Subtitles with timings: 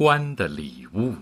[0.00, 1.12] 欢的礼物。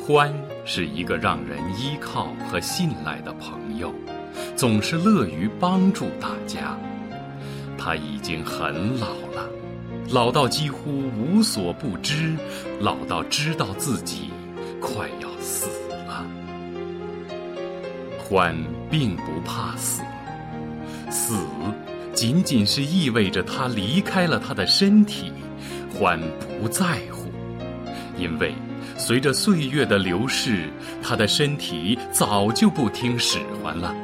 [0.00, 0.32] 欢
[0.64, 3.94] 是一个让人依靠和信赖的朋友，
[4.56, 6.78] 总是乐于帮助大家。
[7.76, 9.50] 他已经很老了，
[10.08, 12.34] 老到几乎无所不知，
[12.80, 14.30] 老到知道自己
[14.80, 15.68] 快要死
[16.06, 16.24] 了。
[18.18, 18.56] 欢
[18.90, 20.00] 并不怕死，
[21.10, 21.34] 死
[22.14, 25.30] 仅仅是意味着他离开了他的身体，
[25.90, 26.20] 欢
[26.60, 27.30] 不在乎，
[28.16, 28.54] 因为。
[28.96, 30.68] 随着岁月的流逝，
[31.00, 33.94] 他的身体早就不听使唤了。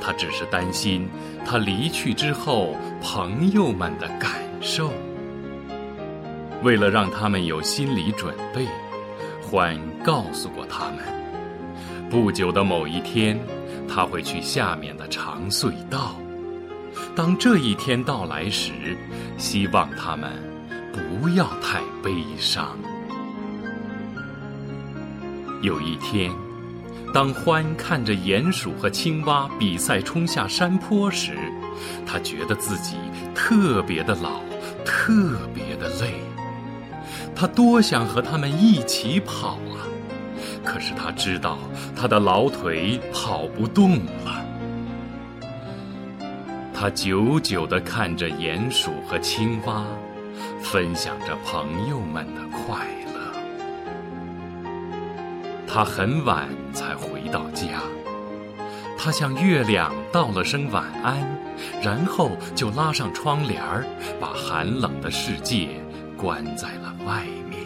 [0.00, 1.06] 他只是担心
[1.44, 4.30] 他离去之后朋友们的感
[4.62, 4.90] 受。
[6.62, 8.66] 为了让他们有心理准备，
[9.42, 11.04] 欢告诉过他们，
[12.08, 13.38] 不久的某一天，
[13.86, 16.16] 他会去下面的长隧道。
[17.14, 18.96] 当这一天到来时，
[19.36, 20.32] 希望他们
[20.98, 22.76] 不要太悲伤。
[25.62, 26.30] 有一天，
[27.12, 31.36] 当欢看着鼹鼠和青蛙比赛冲下山坡时，
[32.06, 32.96] 他觉得自己
[33.34, 34.40] 特别的老，
[34.84, 36.14] 特别的累。
[37.34, 39.86] 他多想和他们一起跑啊！
[40.64, 41.58] 可是他知道
[41.96, 44.44] 他的老腿跑不动了。
[46.74, 49.84] 他久久地看着鼹鼠和青蛙，
[50.62, 53.32] 分享着朋友们的快乐。
[55.66, 57.80] 他很晚才回到家，
[58.96, 61.16] 他向月亮道了声晚安，
[61.82, 63.86] 然后就拉上窗帘儿，
[64.18, 65.68] 把寒冷的世界
[66.16, 67.58] 关在了外面。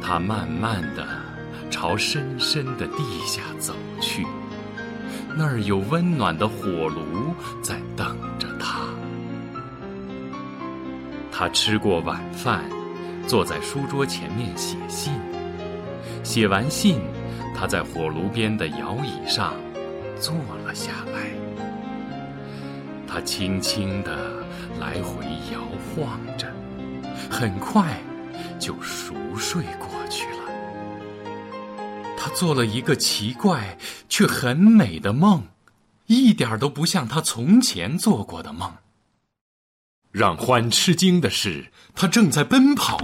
[0.00, 1.06] 他慢慢的
[1.70, 4.26] 朝深深的地下走去，
[5.36, 8.16] 那儿有温暖的火炉在等
[11.42, 12.62] 他吃过晚饭，
[13.26, 15.12] 坐在书桌前面写信。
[16.22, 17.00] 写完信，
[17.52, 19.52] 他在火炉边的摇椅上
[20.20, 20.32] 坐
[20.64, 21.32] 了下来。
[23.08, 24.16] 他轻轻地
[24.78, 25.58] 来回摇
[25.96, 26.46] 晃着，
[27.28, 28.00] 很快
[28.60, 30.42] 就熟睡过去了。
[32.16, 33.76] 他做了一个奇怪
[34.08, 35.42] 却很美的梦，
[36.06, 38.72] 一点都不像他从前做过的梦。
[40.12, 41.64] 让欢吃惊的是，
[41.94, 43.00] 他正在奔跑，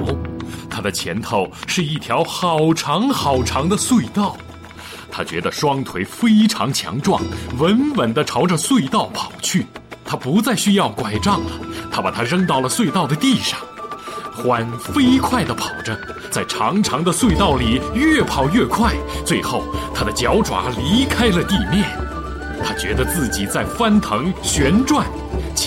[0.69, 4.37] 他的前头是一条好长好长的隧道，
[5.11, 7.23] 他觉得双腿非常强壮，
[7.57, 9.67] 稳稳地朝着隧道跑去。
[10.05, 11.53] 他不再需要拐杖了，
[11.91, 13.59] 他把它扔到了隧道的地上。
[14.35, 15.99] 欢飞快地跑着，
[16.31, 18.95] 在长长的隧道里越跑越快，
[19.25, 19.65] 最后
[19.95, 21.89] 他的脚爪离开了地面，
[22.63, 25.07] 他觉得自己在翻腾旋转。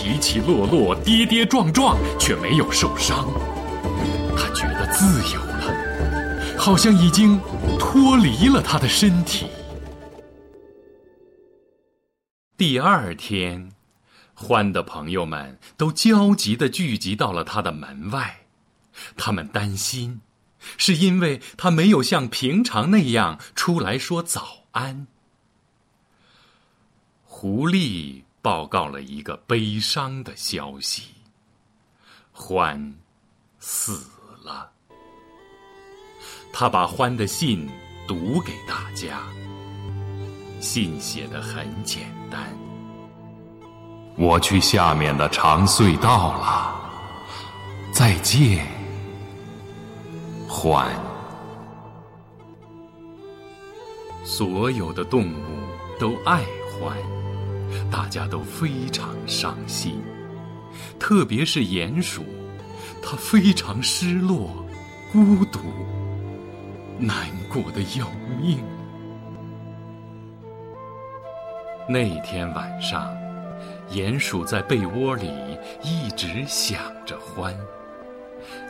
[0.02, 3.28] 起起落落，跌跌撞撞，却没有受伤。
[4.36, 7.40] 他觉得自由了，好像已经
[7.78, 9.46] 脱离了他的身体。
[12.58, 13.70] 第二天，
[14.34, 18.46] 欢的朋友们都焦急的聚集到了他的门外，
[19.16, 20.22] 他们担心，
[20.78, 25.06] 是因为他没有像平常那样出来说早安。
[27.24, 28.24] 狐狸。
[28.42, 31.04] 报告了一个悲伤的消息：
[32.32, 32.96] 欢
[33.60, 34.10] 死
[34.44, 34.72] 了。
[36.52, 37.70] 他把欢的信
[38.08, 39.22] 读给大家。
[40.60, 42.56] 信写的很简单
[44.18, 46.92] ：“我去下面的长隧道了，
[47.94, 48.68] 再见，
[50.48, 50.92] 欢。”
[54.24, 55.46] 所有的动物
[56.00, 56.46] 都爱
[56.80, 56.96] 欢。
[57.92, 60.02] 大家都非常伤心，
[61.00, 62.24] 特别是鼹鼠，
[63.02, 64.66] 它非常失落、
[65.12, 65.60] 孤独、
[67.00, 68.10] 难过的要
[68.42, 68.60] 命。
[71.88, 73.14] 那天晚上，
[73.90, 75.32] 鼹鼠在被窝里
[75.84, 77.54] 一直想着欢，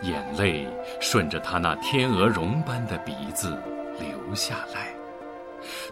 [0.01, 0.67] 眼泪
[0.99, 3.49] 顺着它那天鹅绒般的鼻子
[3.99, 4.87] 流下来。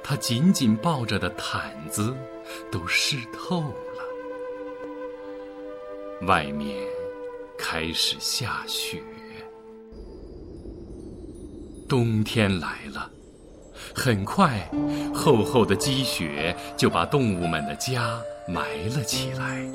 [0.03, 2.15] 他紧紧抱着的毯子
[2.71, 4.03] 都湿透了。
[6.27, 6.75] 外面
[7.57, 9.01] 开始下雪，
[11.87, 13.09] 冬天来了。
[13.95, 14.69] 很快，
[15.13, 18.63] 厚厚的积雪就把动物们的家埋
[18.95, 19.65] 了起来。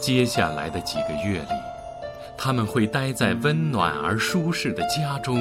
[0.00, 1.48] 接下来的几个月里，
[2.36, 5.36] 他们会待在温暖而舒适的家中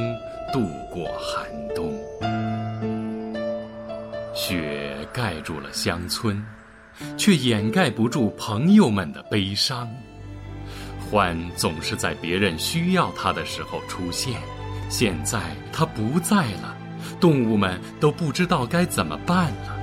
[0.53, 1.93] 度过寒冬。
[4.33, 4.84] 雪
[5.15, 6.45] 盖住了乡村，
[7.15, 9.89] 却掩盖不住朋友们的悲伤。
[11.09, 14.41] 欢总是在别人需要他的时候出现，
[14.89, 16.75] 现在他不在了，
[17.17, 19.79] 动物们都不知道该怎么办了。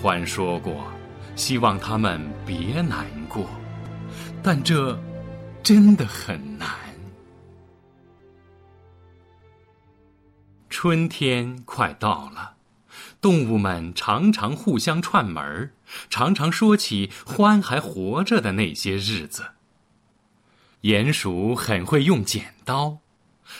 [0.00, 0.86] 欢说过，
[1.34, 3.50] 希望他们别难过，
[4.44, 4.96] 但这
[5.60, 6.68] 真的很难。
[10.68, 12.54] 春天快到了，
[13.20, 15.72] 动物们常常互相串门儿，
[16.08, 19.50] 常常说起欢还活着的那些日子。
[20.82, 22.98] 鼹鼠很会用剪刀，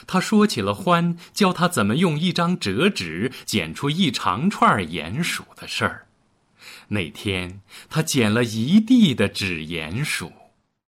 [0.06, 6.06] 他说起了欢教他怎么用一张折纸剪出一长串鼹鼠的事儿。
[6.88, 7.60] 那天，
[7.90, 10.32] 他剪了一地的纸鼹鼠，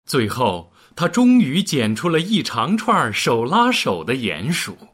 [0.06, 4.93] 最后他终于剪出了一长串手拉手的鼹鼠。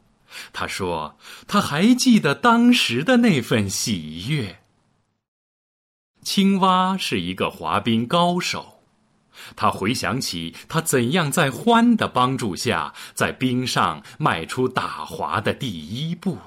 [0.53, 1.17] 他说
[1.47, 4.59] ：“他还记得当时的那份喜悦。”
[6.23, 8.83] 青蛙是一个滑冰高手，
[9.55, 16.37] 他回想起他怎样在獾的帮助下在冰上迈出打滑的第一步。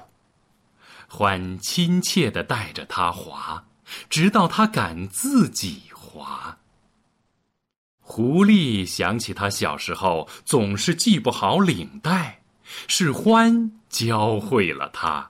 [1.09, 3.65] 獾亲切地带着他滑，
[4.09, 6.57] 直到他敢自己滑。
[7.99, 12.41] 狐狸想起他小时候总是系不好领带。
[12.87, 15.29] 是欢教会了他，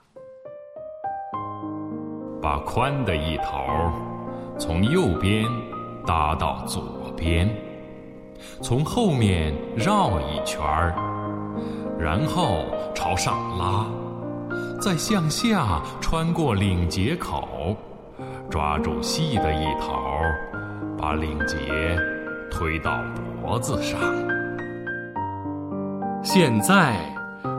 [2.40, 3.92] 把宽的一头
[4.58, 5.44] 从右边
[6.06, 7.48] 搭到左边，
[8.62, 10.94] 从后面绕一圈儿，
[11.98, 13.86] 然后朝上拉，
[14.80, 17.76] 再向下穿过领结口，
[18.50, 19.94] 抓住细的一头，
[20.98, 21.56] 把领结
[22.50, 22.98] 推到
[23.42, 24.00] 脖子上。
[26.22, 27.15] 现在。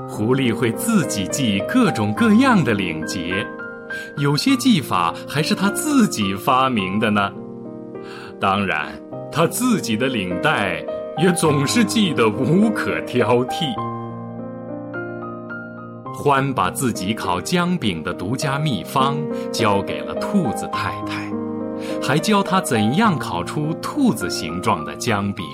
[0.08, 3.46] 狐狸会自己系各种各样的领结，
[4.18, 7.32] 有些系法还是他自己发明的呢。
[8.40, 8.92] 当然，
[9.32, 10.84] 他自己的领带
[11.18, 13.66] 也总是系得无可挑剔。
[16.14, 19.18] 欢把自己烤姜饼的独家秘方
[19.52, 21.32] 交给了兔子太太，
[22.02, 25.46] 还教他怎样烤出兔子形状的姜饼。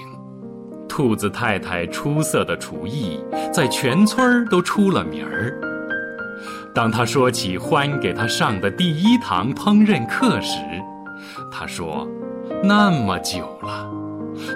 [0.93, 3.19] 兔子太太出色的厨艺，
[3.51, 5.59] 在全村儿都出了名儿。
[6.71, 10.59] 当他说起欢给他上的第一堂烹饪课时，
[11.51, 12.07] 他说
[12.63, 13.89] ：“那么久了，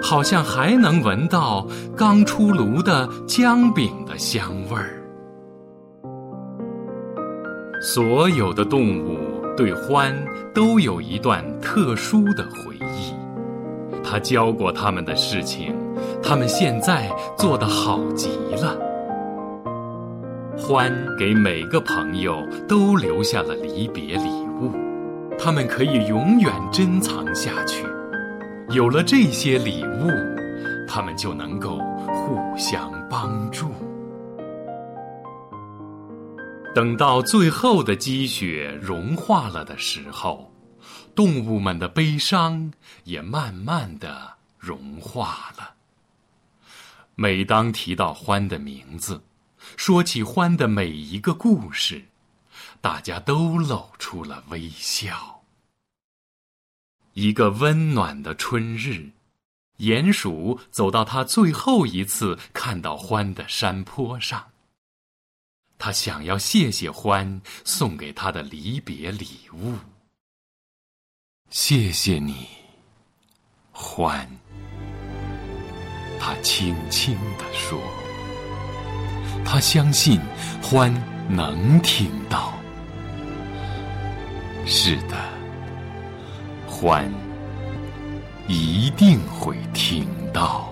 [0.00, 5.02] 好像还能闻到刚出炉的姜饼的香味儿。”
[7.82, 9.18] 所有的动物
[9.56, 10.14] 对欢
[10.54, 13.12] 都有一段特殊的回忆，
[14.04, 15.74] 他教过他们的事情。
[16.22, 18.76] 他们现在做得好极了。
[20.56, 24.28] 欢给每个朋友都留下了离别礼
[24.60, 24.72] 物，
[25.38, 27.86] 他们可以永远珍藏下去。
[28.70, 30.10] 有了这些礼物，
[30.86, 31.78] 他们就能够
[32.12, 33.70] 互相帮助。
[36.74, 40.52] 等到最后的积雪融化了的时候，
[41.14, 42.72] 动物们的悲伤
[43.04, 45.77] 也慢慢的融化了。
[47.20, 49.20] 每当提到欢的名字，
[49.76, 52.04] 说起欢的每一个故事，
[52.80, 55.42] 大家都露出了微笑。
[57.14, 59.10] 一个温暖的春日，
[59.78, 64.52] 鼹鼠走到他最后一次看到欢的山坡上。
[65.76, 69.74] 他想要谢谢欢送给他的离别礼物。
[71.50, 72.46] 谢谢你，
[73.72, 74.47] 欢。
[76.20, 77.80] 他轻轻地说
[79.44, 80.20] ：“他相信
[80.62, 80.92] 欢
[81.28, 82.52] 能听到。
[84.66, 85.16] 是的，
[86.66, 87.10] 欢
[88.46, 90.68] 一定会听到。”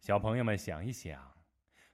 [0.00, 1.37] 小朋友们，想一想。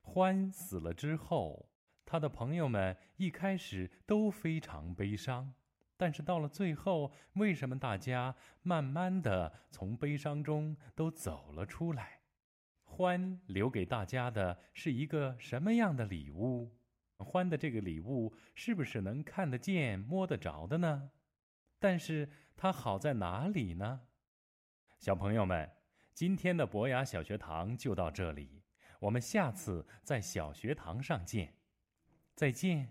[0.06, 1.70] 欢死了之后，
[2.04, 5.54] 他的朋友们一开始都非常悲伤，
[5.96, 12.20] 但是到了最后，为什么大家慢慢的从悲伤中都走了出来？
[12.84, 16.76] 欢留给大家的是一个什么样的礼物？
[17.16, 21.10] 欢的这个礼物是不是能看得见、摸得着的呢？
[21.80, 24.02] 但是它好在哪里呢？
[24.98, 25.70] 小朋友们，
[26.12, 28.63] 今天的博雅小学堂就到这里。
[29.04, 31.52] 我们下次在小学堂上见，
[32.34, 32.88] 再见。